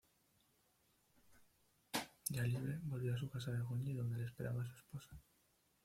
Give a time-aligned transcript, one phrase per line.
[2.31, 5.11] Ya libre volvió a su casa de Goñi donde le esperaba su esposa.